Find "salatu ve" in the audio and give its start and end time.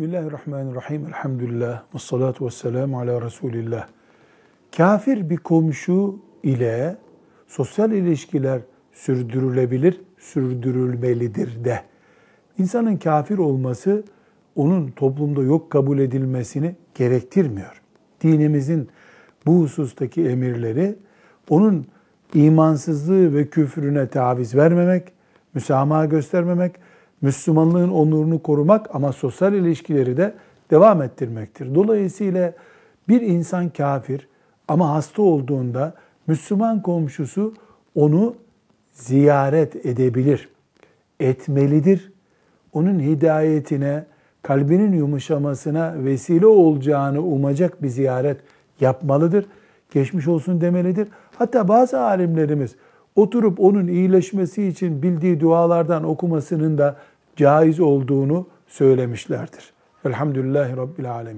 1.98-2.50